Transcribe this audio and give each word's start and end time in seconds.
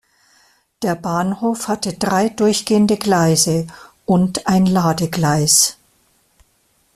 Der 0.81 0.95
Bahnhof 0.95 1.67
hatte 1.67 1.93
drei 1.93 2.29
durchgehende 2.29 2.97
Gleise 2.97 3.67
und 4.07 4.47
ein 4.47 4.65
Ladegleis. 4.65 5.77